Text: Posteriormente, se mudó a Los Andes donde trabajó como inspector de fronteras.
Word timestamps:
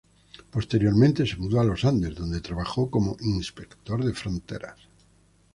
Posteriormente, 0.49 1.27
se 1.27 1.35
mudó 1.37 1.59
a 1.59 1.63
Los 1.63 1.85
Andes 1.85 2.15
donde 2.15 2.41
trabajó 2.41 2.89
como 2.89 3.15
inspector 3.19 4.03
de 4.03 4.13
fronteras. 4.15 4.79